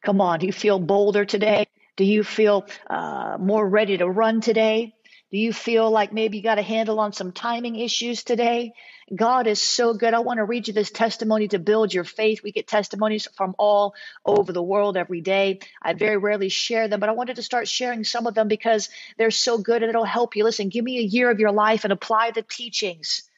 [0.05, 1.67] Come on, do you feel bolder today?
[1.97, 4.94] Do you feel uh, more ready to run today?
[5.35, 8.73] Do you feel like maybe you got a handle on some timing issues today?
[9.12, 10.14] God is so good.
[10.14, 12.44] I want to read you this testimony to build your faith.
[12.44, 15.59] We get testimonies from all over the world every day.
[15.83, 18.90] I very rarely share them, but I wanted to start sharing some of them because
[19.18, 20.44] they're so good and it'll help you.
[20.44, 23.29] Listen, give me a year of your life and apply the teachings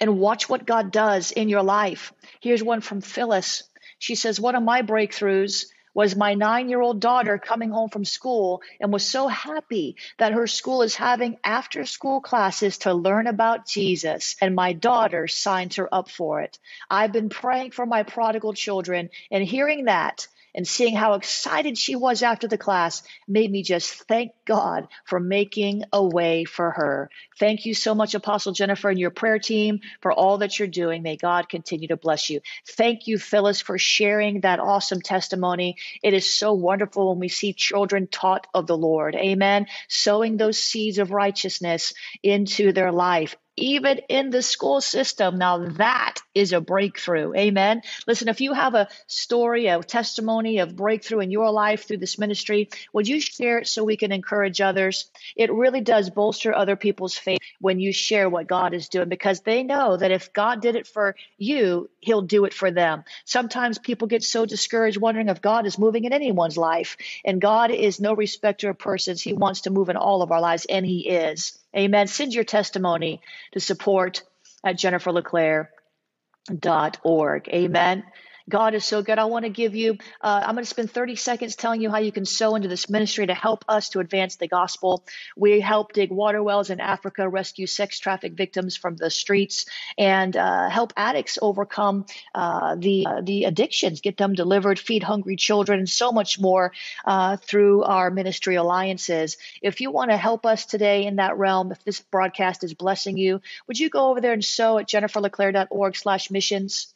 [0.00, 2.14] and watch what God does in your life.
[2.40, 3.62] Here's one from Phyllis.
[3.98, 5.66] She says, One of my breakthroughs
[5.96, 10.34] was my nine year old daughter coming home from school and was so happy that
[10.34, 14.36] her school is having after school classes to learn about Jesus.
[14.42, 16.58] And my daughter signed her up for it.
[16.90, 21.94] I've been praying for my prodigal children and hearing that and seeing how excited she
[21.94, 27.10] was after the class made me just thank God for making a way for her.
[27.38, 31.02] Thank you so much, Apostle Jennifer, and your prayer team for all that you're doing.
[31.02, 32.40] May God continue to bless you.
[32.66, 35.76] Thank you, Phyllis, for sharing that awesome testimony.
[36.02, 39.14] It is so wonderful when we see children taught of the Lord.
[39.14, 39.66] Amen.
[39.88, 41.92] Sowing those seeds of righteousness
[42.22, 45.38] into their life even in the school system.
[45.38, 47.34] Now, that is a breakthrough.
[47.34, 47.82] Amen.
[48.06, 52.18] Listen, if you have a story, a testimony of breakthrough in your life through this
[52.18, 55.10] ministry, would you share it so we can encourage others?
[55.36, 59.40] It really does bolster other people's faith when you share what God is doing because
[59.40, 63.04] they know that if God did it for you, He'll do it for them.
[63.24, 66.96] Sometimes people get so discouraged wondering if God is moving in anyone's life.
[67.24, 69.22] And God is no respecter of persons.
[69.22, 71.58] He wants to move in all of our lives, and He is.
[71.76, 72.06] Amen.
[72.06, 73.20] Send your testimony
[73.52, 74.22] to support
[74.64, 77.48] at jenniferleclaire.org.
[77.48, 78.04] Amen.
[78.48, 79.18] God is so good.
[79.18, 81.98] I want to give you, uh, I'm going to spend 30 seconds telling you how
[81.98, 85.04] you can sow into this ministry to help us to advance the gospel.
[85.36, 89.66] We help dig water wells in Africa, rescue sex traffic victims from the streets,
[89.98, 92.06] and uh, help addicts overcome
[92.36, 96.72] uh, the, uh, the addictions, get them delivered, feed hungry children, and so much more
[97.04, 99.38] uh, through our ministry alliances.
[99.60, 103.16] If you want to help us today in that realm, if this broadcast is blessing
[103.16, 106.94] you, would you go over there and sow at jenniferleclaire.org slash missions?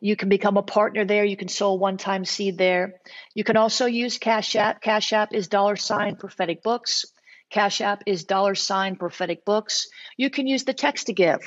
[0.00, 1.24] You can become a partner there.
[1.24, 3.00] You can sow one time seed there.
[3.34, 4.80] You can also use Cash App.
[4.80, 7.06] Cash App is dollar sign prophetic books.
[7.50, 9.88] Cash App is dollar sign prophetic books.
[10.16, 11.40] You can use the text to give.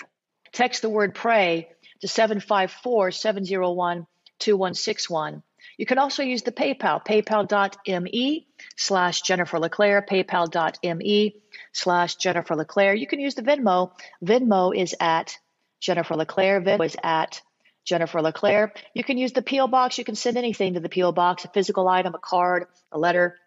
[0.52, 1.70] Text the word pray
[2.02, 4.08] to 754 701
[4.40, 5.44] 2161.
[5.78, 11.36] You can also use the PayPal, paypal.me slash Jennifer LeClaire, paypal.me
[11.74, 12.94] slash Jennifer LeClaire.
[12.94, 13.92] You can use the Venmo.
[14.24, 15.38] Venmo is at
[15.82, 16.62] Jennifer LeClaire.
[16.62, 17.42] Venmo is at
[17.86, 18.74] Jennifer LeClaire.
[18.94, 19.68] You can use the P.O.
[19.68, 19.98] box.
[19.98, 21.12] You can send anything to the P.O.
[21.12, 23.38] box, a physical item, a card, a letter.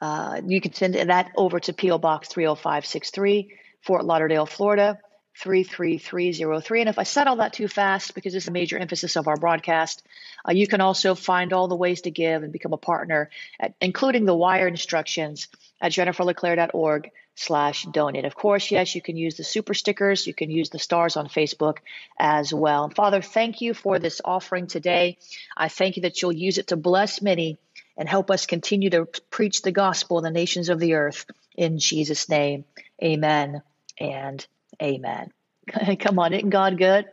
[0.00, 1.98] Uh, you can send that over to P.O.
[1.98, 4.98] Box 30563, Fort Lauderdale, Florida.
[5.36, 6.80] 33303.
[6.80, 9.36] And if I said all that too fast, because it's a major emphasis of our
[9.36, 10.06] broadcast,
[10.48, 13.74] uh, you can also find all the ways to give and become a partner, at,
[13.80, 15.48] including the wire instructions
[15.80, 18.24] at jenniferleclaire.org slash donate.
[18.24, 20.26] Of course, yes, you can use the super stickers.
[20.26, 21.78] You can use the stars on Facebook
[22.18, 22.90] as well.
[22.90, 25.18] Father, thank you for this offering today.
[25.56, 27.58] I thank you that you'll use it to bless many
[27.96, 31.26] and help us continue to preach the gospel in the nations of the earth.
[31.56, 32.64] In Jesus' name,
[33.02, 33.62] amen
[33.98, 34.46] and
[34.82, 35.30] amen.
[36.00, 37.06] Come on, isn't God good?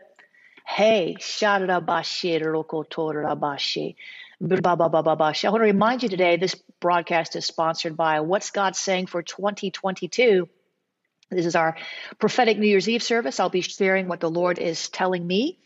[0.66, 3.96] Hey, Sharabashe Rokotorabashe.
[4.40, 9.22] I want to remind you today this broadcast is sponsored by What's God Saying for
[9.22, 10.48] 2022.
[11.30, 11.76] This is our
[12.18, 13.40] prophetic New Year's Eve service.
[13.40, 15.58] I'll be sharing what the Lord is telling me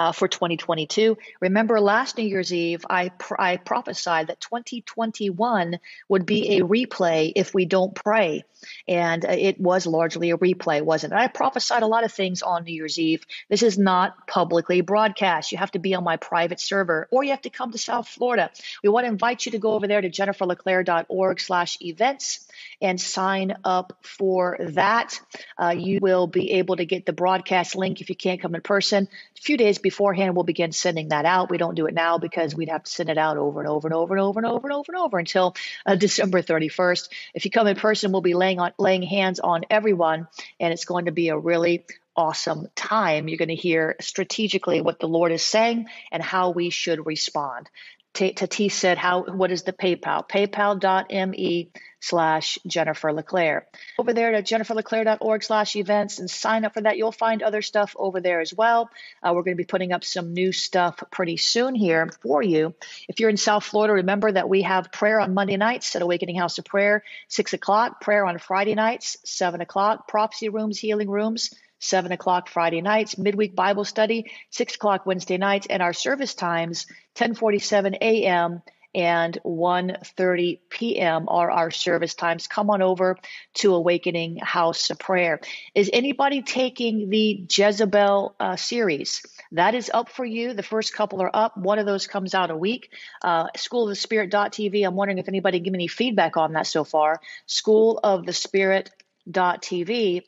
[0.00, 1.18] uh, for 2022.
[1.40, 7.32] Remember, last New Year's Eve, I, pr- I prophesied that 2021 would be a replay
[7.36, 8.44] if we don't pray.
[8.88, 11.16] And uh, it was largely a replay, wasn't it?
[11.16, 13.26] I prophesied a lot of things on New Year's Eve.
[13.50, 15.52] This is not publicly broadcast.
[15.52, 18.08] You have to be on my private server or you have to come to South
[18.08, 18.50] Florida.
[18.82, 22.48] We want to invite you to go over there to jenniferleclaire.org slash events
[22.80, 25.20] and sign up for that.
[25.58, 28.62] Uh, you will be able to get the broadcast link if you can't come in
[28.62, 29.08] person.
[29.38, 31.50] A few days beforehand, we'll begin sending that out.
[31.50, 33.88] We don't do it now because we'd have to send it out over and over
[33.88, 37.08] and over and over and over and over and over until uh, December 31st.
[37.34, 40.28] If you come in person, we'll be laying on laying hands on everyone,
[40.60, 43.26] and it's going to be a really awesome time.
[43.26, 47.68] You're going to hear strategically what the Lord is saying and how we should respond.
[48.14, 49.22] Tatis said, "How?
[49.22, 50.28] What is the PayPal?
[50.28, 51.70] PayPal.me
[52.00, 53.66] slash Jennifer LeClaire.
[53.98, 56.96] Over there to jenniferleclaire.org slash events and sign up for that.
[56.96, 58.90] You'll find other stuff over there as well.
[59.22, 62.74] Uh, we're going to be putting up some new stuff pretty soon here for you.
[63.08, 66.36] If you're in South Florida, remember that we have prayer on Monday nights at Awakening
[66.36, 71.50] House of Prayer, 6 o'clock, prayer on Friday nights, 7 o'clock, prophecy rooms, healing rooms,
[71.80, 76.86] 7 o'clock Friday nights, midweek Bible study, 6 o'clock Wednesday nights, and our service times,
[77.16, 78.62] 1047 a.m.,
[78.94, 81.28] and 1.30 p.m.
[81.28, 82.46] are our service times.
[82.46, 83.16] Come on over
[83.54, 85.40] to Awakening House of Prayer.
[85.74, 89.22] Is anybody taking the Jezebel uh, series?
[89.52, 90.54] That is up for you.
[90.54, 91.56] The first couple are up.
[91.56, 92.92] One of those comes out a week.
[93.22, 94.86] Uh, School of the Spirit.tv.
[94.86, 97.20] I'm wondering if anybody give me any feedback on that so far.
[97.46, 100.22] School of the Spirit.tv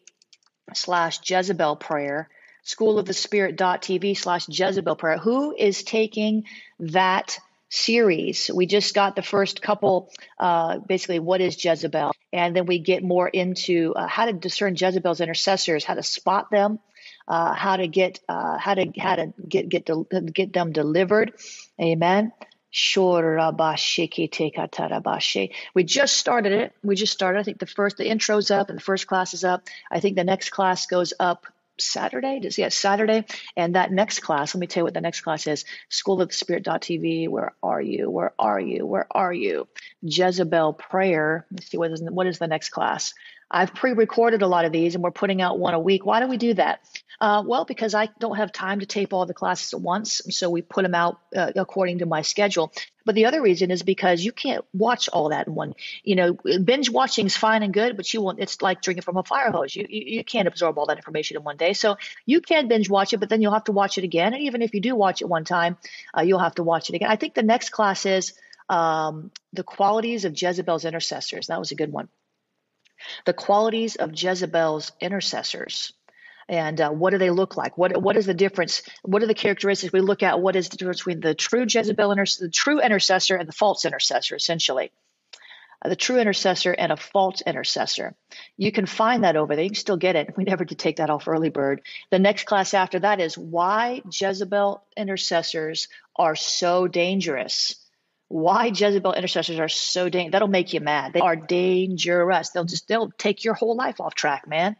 [0.75, 2.29] slash Jezebel prayer.
[2.65, 5.19] School of the Spirit.tv slash Jezebel prayer.
[5.19, 6.45] Who is taking
[6.79, 7.39] that
[7.69, 8.51] series?
[8.55, 12.13] We just got the first couple, uh, basically, what is Jezebel?
[12.33, 16.51] And then we get more into uh, how to discern Jezebel's intercessors, how to spot
[16.51, 16.79] them,
[17.27, 19.89] uh, how to get uh, how to how to get get
[20.33, 21.33] get them delivered.
[21.81, 22.33] Amen.
[25.75, 26.73] We just started it.
[26.83, 27.39] We just started.
[27.39, 29.69] I think the first the intro's up and the first class is up.
[29.91, 31.47] I think the next class goes up
[31.79, 32.41] Saturday.
[32.57, 33.25] Yeah, Saturday.
[33.57, 35.65] And that next class, let me tell you what the next class is.
[35.89, 37.29] School of the Spirit.tv.
[37.29, 38.11] Where are you?
[38.11, 38.87] Where are you?
[38.87, 39.69] Where are you?
[40.03, 41.47] Jezebel prayer.
[41.51, 43.15] Let's see what is what is the next class.
[43.53, 46.07] I've pre-recorded a lot of these, and we're putting out one a week.
[46.07, 46.81] Why do we do that?
[47.21, 50.49] Uh, well, because I don't have time to tape all the classes at once, so
[50.49, 52.73] we put them out uh, according to my schedule.
[53.05, 55.75] But the other reason is because you can't watch all that in one.
[56.03, 56.33] You know,
[56.65, 58.41] binge watching is fine and good, but you won't.
[58.41, 59.75] It's like drinking from a fire hose.
[59.75, 61.73] You, you you can't absorb all that information in one day.
[61.73, 61.97] So
[62.27, 64.35] you can binge watch it, but then you'll have to watch it again.
[64.35, 65.77] And even if you do watch it one time,
[66.17, 67.11] uh, you'll have to watch it again.
[67.11, 68.35] I think the next class is
[68.69, 71.49] um, the qualities of Jezebel's intercessors.
[71.49, 72.09] That was a good one
[73.25, 75.93] the qualities of Jezebel's intercessors.
[76.53, 77.79] And uh, what do they look like?
[77.79, 78.83] What what is the difference?
[79.01, 80.39] What are the characteristics we look at?
[80.39, 83.87] What is the difference between the true Jezebel, inter- the true intercessor, and the false
[83.87, 84.37] intercessor?
[84.37, 84.93] Essentially,
[85.83, 88.15] uh, the true intercessor and a false intercessor.
[88.59, 89.65] You can find that over there.
[89.65, 90.29] You can still get it.
[90.37, 91.81] We never did take that off early bird.
[92.11, 97.77] The next class after that is why Jezebel intercessors are so dangerous
[98.29, 100.33] why Jezebel intercessors are so dangerous.
[100.33, 101.13] That'll make you mad.
[101.13, 102.49] They are dangerous.
[102.49, 104.75] They'll just they'll take your whole life off track, man.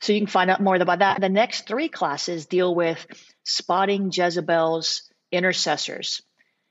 [0.00, 1.20] So you can find out more about that.
[1.20, 3.04] The next three classes deal with
[3.44, 6.22] spotting Jezebel's intercessors.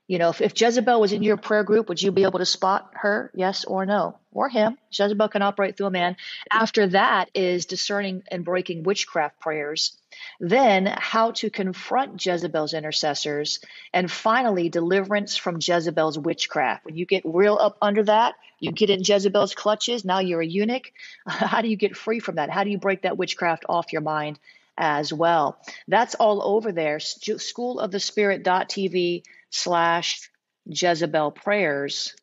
[0.06, 2.46] You know, if, if Jezebel was in your prayer group, would you be able to
[2.46, 3.30] spot her?
[3.34, 4.18] Yes or no?
[4.32, 4.78] Or him?
[4.90, 6.16] Jezebel can operate through a man.
[6.50, 9.98] After that is discerning and breaking witchcraft prayers
[10.40, 13.60] then, how to confront Jezebel's intercessors.
[13.92, 16.84] And finally, deliverance from Jezebel's witchcraft.
[16.84, 20.04] When you get real up under that, you get in Jezebel's clutches.
[20.04, 20.92] Now you're a eunuch.
[21.26, 22.50] How do you get free from that?
[22.50, 24.38] How do you break that witchcraft off your mind
[24.76, 25.58] as well?
[25.86, 27.00] That's all over there.
[27.00, 30.30] School of the Spirit.tv slash
[30.66, 32.14] Jezebel prayers.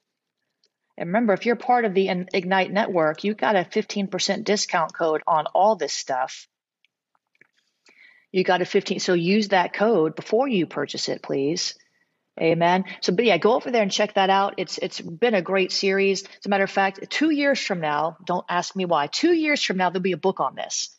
[0.98, 5.22] And remember, if you're part of the Ignite network, you've got a 15% discount code
[5.28, 6.48] on all this stuff
[8.36, 11.76] you got a 15 so use that code before you purchase it please
[12.40, 15.42] amen so but yeah go over there and check that out it's it's been a
[15.42, 19.08] great series as a matter of fact two years from now don't ask me why
[19.08, 20.90] two years from now there'll be a book on this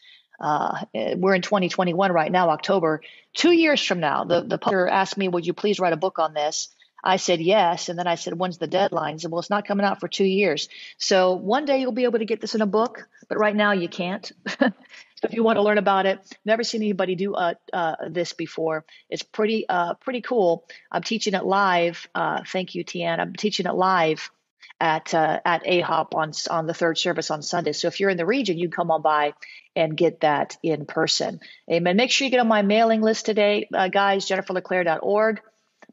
[0.41, 0.85] uh,
[1.17, 3.03] we're in 2021 right now october
[3.35, 6.19] two years from now the, the publisher asked me would you please write a book
[6.19, 6.75] on this
[7.05, 7.89] I said yes.
[7.89, 9.15] And then I said, when's the deadline?
[9.15, 10.69] He said, well, it's not coming out for two years.
[10.99, 13.73] So one day you'll be able to get this in a book, but right now
[13.73, 14.33] you can't.
[15.17, 18.35] So if you want to learn about it, never seen anybody do uh, uh, this
[18.35, 18.85] before.
[19.09, 20.67] It's pretty uh, pretty cool.
[20.93, 22.07] I'm teaching it live.
[22.15, 23.19] Uh, thank you, Tian.
[23.19, 24.31] I'm teaching it live
[24.79, 27.73] at uh, at AHOP on on the third service on Sunday.
[27.73, 29.33] So if you're in the region, you come on by
[29.75, 31.41] and get that in person.
[31.71, 31.97] Amen.
[31.97, 34.27] Make sure you get on my mailing list today, uh, guys.
[34.27, 35.41] JenniferLeClaire.org.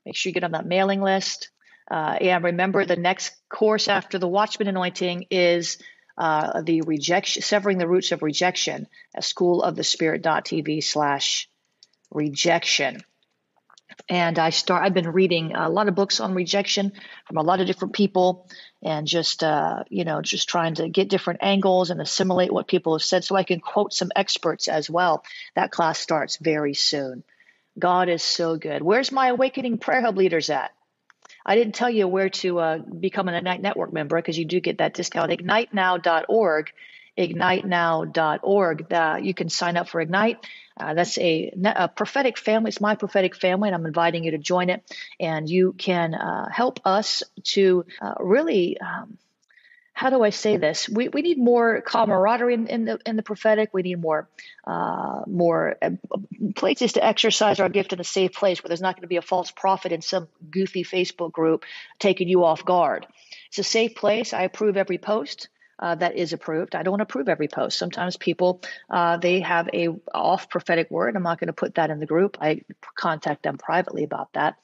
[0.06, 1.50] Make sure you get on that mailing list.
[1.90, 5.78] and remember, the next course after the Watchman anointing is
[6.18, 11.50] uh, the rejection, severing the roots of rejection at schoolofthespirit.tv slash
[12.12, 13.02] rejection.
[14.10, 14.84] And I start.
[14.84, 16.94] I've been reading a lot of books on rejection
[17.28, 18.50] from a lot of different people,
[18.82, 22.96] and just uh, you know, just trying to get different angles and assimilate what people
[22.96, 25.24] have said, so I can quote some experts as well.
[25.56, 27.24] That class starts very soon.
[27.78, 28.82] God is so good.
[28.82, 30.72] Where's my awakening prayer hub leaders at?
[31.46, 34.60] I didn't tell you where to uh, become an Ignite Network member because you do
[34.60, 35.32] get that discount.
[35.32, 36.72] IgniteNow.org.
[37.18, 38.94] IgniteNow.org.
[38.94, 40.46] Uh, you can sign up for Ignite.
[40.80, 42.70] Uh, that's a, a, prophetic family.
[42.70, 44.84] It's my prophetic family, and I'm inviting you to join it.
[45.20, 49.18] And you can uh, help us to uh, really um,
[49.94, 50.90] how do I say this?
[50.90, 53.70] We, we need more camaraderie in, in the in the prophetic.
[53.74, 54.28] We need more
[54.66, 55.92] uh, more uh,
[56.56, 59.18] places to exercise our gift in a safe place where there's not going to be
[59.18, 61.66] a false prophet in some goofy Facebook group
[62.00, 63.08] taking you off guard.
[63.50, 64.34] It's a safe place.
[64.34, 65.50] I approve every post.
[65.80, 66.76] uh, that is approved.
[66.76, 67.78] I don't approve every post.
[67.78, 71.16] Sometimes people uh, they have a off prophetic word.
[71.16, 72.38] I'm not going to put that in the group.
[72.42, 72.62] I
[72.96, 74.56] contact them privately about that.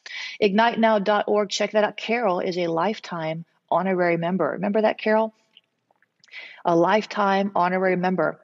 [0.42, 1.50] IgniteNow.org.
[1.50, 1.98] Check that out.
[1.98, 4.52] Carol is a lifetime honorary member.
[4.52, 5.34] Remember that, Carol?
[6.66, 8.40] A lifetime honorary member.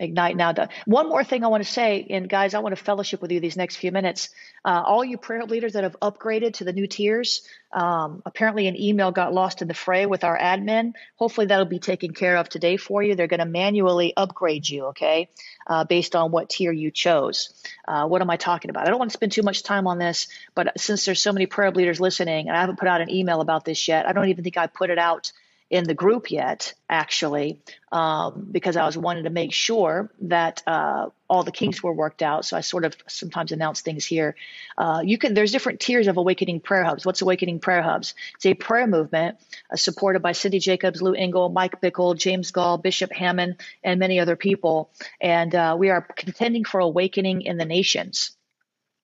[0.00, 0.54] Ignite Now.
[0.86, 3.38] One more thing I want to say, and guys, I want to fellowship with you
[3.38, 4.30] these next few minutes.
[4.64, 8.80] Uh, all you prayer leaders that have upgraded to the new tiers, um, apparently an
[8.80, 10.94] email got lost in the fray with our admin.
[11.16, 13.14] Hopefully that'll be taken care of today for you.
[13.14, 15.28] They're going to manually upgrade you, okay,
[15.66, 17.52] uh, based on what tier you chose.
[17.86, 18.86] Uh, what am I talking about?
[18.86, 21.44] I don't want to spend too much time on this, but since there's so many
[21.44, 24.30] prayer leaders listening, and I haven't put out an email about this yet, I don't
[24.30, 25.32] even think I put it out
[25.70, 27.60] in the group yet, actually,
[27.92, 32.22] um, because I was wanting to make sure that uh, all the kinks were worked
[32.22, 32.44] out.
[32.44, 34.34] So I sort of sometimes announce things here.
[34.76, 37.06] Uh, you can there's different tiers of Awakening Prayer Hubs.
[37.06, 38.14] What's Awakening Prayer Hubs?
[38.34, 39.38] It's a prayer movement
[39.72, 44.18] uh, supported by Cindy Jacobs, Lou Engle, Mike Bickle, James Goll, Bishop Hamon, and many
[44.18, 44.90] other people.
[45.20, 48.32] And uh, we are contending for awakening in the nations.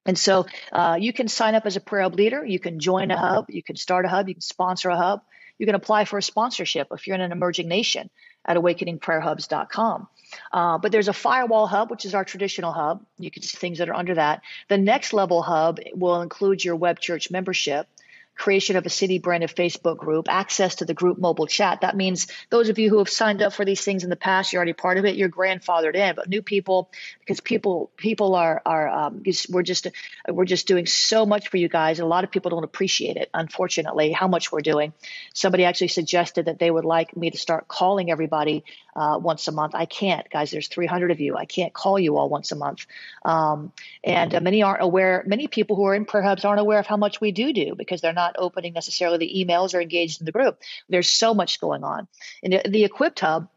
[0.05, 2.45] And so uh, you can sign up as a prayer hub leader.
[2.45, 3.47] You can join a hub.
[3.49, 4.29] You can start a hub.
[4.29, 5.23] You can sponsor a hub.
[5.59, 8.11] You can apply for a sponsorship if you're in an emerging nation
[8.45, 10.09] at awakeningprayerhubs.com.
[10.53, 13.05] Uh, but there's a firewall hub, which is our traditional hub.
[13.19, 14.43] You can see things that are under that.
[14.69, 17.89] The next level hub will include your web church membership
[18.37, 21.81] creation of a city branded Facebook group, access to the group mobile chat.
[21.81, 24.53] That means those of you who have signed up for these things in the past,
[24.53, 25.17] you're already part of it.
[25.17, 29.89] You're grandfathered in, but new people, because people people are are um, we're just
[30.29, 31.99] we're just doing so much for you guys.
[31.99, 34.93] A lot of people don't appreciate it, unfortunately, how much we're doing.
[35.35, 38.65] Somebody actually suggested that they would like me to start calling everybody
[38.97, 39.75] uh, once a month.
[39.75, 40.51] I can't, guys.
[40.51, 41.37] There's 300 of you.
[41.37, 42.87] I can't call you all once a month,
[43.25, 43.73] um,
[44.03, 45.23] and uh, many aren't aware.
[45.27, 47.75] Many people who are in prayer hubs aren't aware of how much we do do
[47.77, 50.59] because they're not opening necessarily the emails or engaged in the group.
[50.89, 52.09] There's so much going on.
[52.43, 53.49] The, the equipped hub,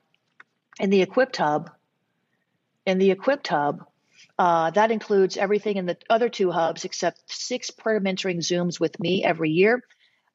[0.79, 1.71] in the equipped hub,
[2.85, 3.85] in the equipped hub,
[4.37, 8.99] uh, that includes everything in the other two hubs except six prayer mentoring Zooms with
[8.99, 9.83] me every year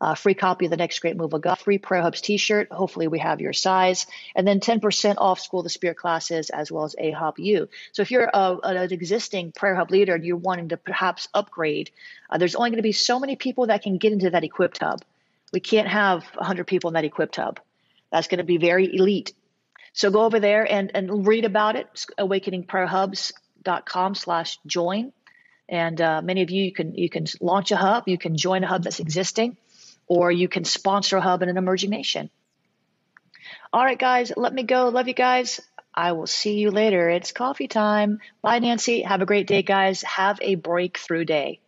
[0.01, 2.71] uh, free copy of the next great move of God, free Prayer Hubs t-shirt.
[2.71, 4.07] Hopefully we have your size.
[4.35, 7.69] And then 10% off School of the Spirit classes as well as AHOP U.
[7.93, 11.91] So if you're a, an existing Prayer Hub leader and you're wanting to perhaps upgrade,
[12.29, 14.79] uh, there's only going to be so many people that can get into that equipped
[14.79, 15.03] hub.
[15.53, 17.61] We can't have 100 people in that equipped hub.
[18.11, 19.33] That's going to be very elite.
[19.93, 21.89] So go over there and, and read about it,
[22.19, 25.13] awakeningprayerhubs.com slash join.
[25.69, 28.65] And uh, many of you, you can you can launch a hub, you can join
[28.65, 29.57] a hub that's existing
[30.07, 32.31] or you can sponsor a hub in an emerging nation.
[33.73, 34.89] All right, guys, let me go.
[34.89, 35.61] Love you guys.
[35.95, 37.09] I will see you later.
[37.09, 38.21] It's coffee time.
[38.43, 39.03] Bye, Nancy.
[39.03, 40.03] Have a great day, guys.
[40.03, 41.61] Have a breakthrough day.